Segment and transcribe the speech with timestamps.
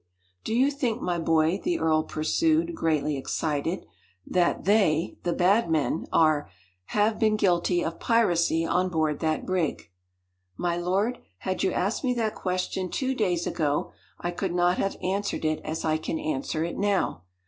[0.43, 3.85] "Do you think, my boy," the earl pursued, greatly excited,
[4.25, 6.49] "that they the bad men are
[6.85, 9.91] have been guilty of piracy on board that brig?"
[10.57, 14.97] "My lord, had you asked me that question two days ago, I could not have
[15.03, 17.21] answered it as I can answer it now.